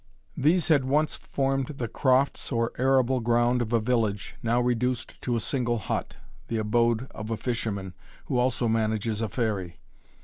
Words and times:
These 0.35 0.69
had 0.69 0.83
once 0.85 1.13
formed 1.13 1.67
the 1.77 1.87
crofts 1.87 2.51
or 2.51 2.71
arable 2.79 3.19
ground 3.19 3.61
of 3.61 3.71
a 3.71 3.79
village, 3.79 4.35
now 4.41 4.59
reduced 4.59 5.21
to 5.21 5.35
a 5.35 5.39
single 5.39 5.77
hut, 5.77 6.15
the 6.47 6.57
abode 6.57 7.05
of 7.11 7.29
a 7.29 7.37
fisherman, 7.37 7.93
who 8.25 8.39
also 8.39 8.67
manages 8.67 9.21
a 9.21 9.29
ferry. 9.29 9.77